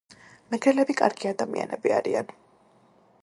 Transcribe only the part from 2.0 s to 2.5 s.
არიან.